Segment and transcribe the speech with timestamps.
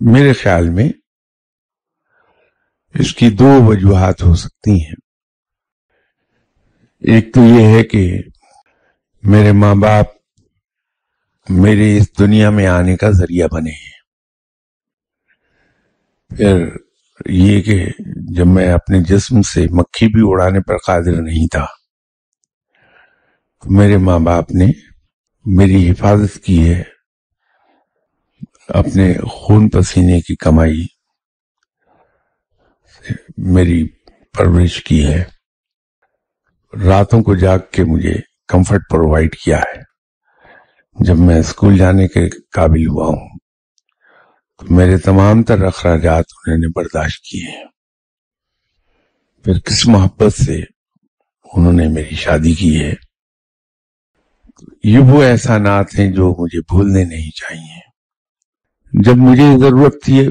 [0.00, 0.88] میرے خیال میں
[2.94, 4.94] اس کی دو وجوہات ہو سکتی ہیں۔
[7.00, 8.22] ایک تو یہ ہے کہ
[9.22, 10.04] میرے ماں باپ
[11.48, 13.98] میرے اس دنیا میں آنے کا ذریعہ بنے ہیں۔
[16.36, 16.76] پھر
[17.26, 17.86] یہ کہ
[18.36, 21.66] جب میں اپنے جسم سے مکھی بھی اڑانے پر قادر نہیں تھا
[23.62, 24.66] تو میرے ماں باپ نے
[25.44, 26.97] میری حفاظت کی ہے۔
[28.68, 30.86] اپنے خون پسینے کی کمائی
[33.36, 33.88] میری
[34.38, 35.24] پرورش کی ہے۔
[36.88, 38.14] راتوں کو جاگ کے مجھے
[38.48, 39.80] کمفرٹ پرووائڈ کیا ہے۔
[41.00, 43.28] جب میں اسکول جانے کے قابل ہوا ہوں،
[44.58, 47.64] تو میرے تمام تر اخراجات انہوں نے برداشت کیے۔ ہیں
[49.44, 50.60] پھر کس محبت سے
[51.52, 52.92] انہوں نے میری شادی کی ہے۔
[54.84, 57.87] یہ وہ احسانات ہیں جو مجھے بھولنے نہیں چاہیے۔
[59.04, 60.28] جب مجھے ضرورت تھی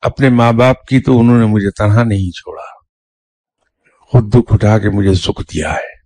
[0.00, 2.62] اپنے ماں باپ کی تو انہوں نے مجھے تنہا نہیں چھوڑا۔
[4.00, 5.98] خود دکھ اٹھا کے مجھے سکھ دیا ہے۔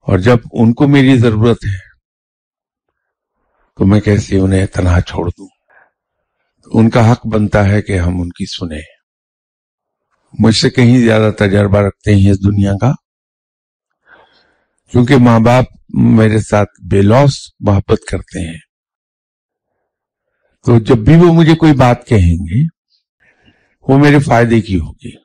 [0.00, 1.76] اور جب ان کو میری ضرورت ہے
[3.78, 5.48] تو میں کیسے انہیں تنہا چھوڑ دوں؟
[6.66, 8.82] ان کا حق بنتا ہے کہ ہم ان کی سنیں۔
[10.38, 12.92] مجھ سے کہیں زیادہ تجربہ رکھتے ہیں اس دنیا کا،
[14.90, 18.67] کیونکہ ماں باپ میرے ساتھ بے لوس محبت کرتے ہیں۔
[20.66, 22.66] تو جب بھی وہ مجھے کوئی بات کہیں گے،
[23.80, 25.16] وہ میرے فائدے کی ہوگی۔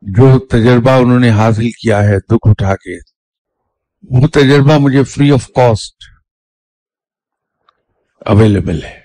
[0.00, 2.96] جو تجربہ انہوں نے حاصل کیا ہے، دکھ اٹھا کے،
[4.02, 5.96] وہ تجربہ مجھے فری آف کاسٹ
[8.20, 9.00] اویلیبل ہے۔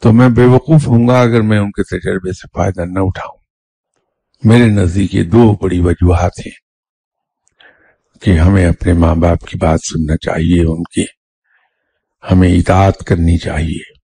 [0.00, 3.38] تو میں بے وقوف ہوں گا اگر میں ان کے تجربے سے فائدہ نہ اٹھاؤں۔
[4.44, 6.52] میرے نزدیک یہ دو بڑی وجوہات ہیں
[8.20, 11.04] کہ ہمیں اپنے ماں باپ کی بات سننا چاہیے، ان کی
[12.30, 13.95] ہمیں اطاعت کرنی چاہیے۔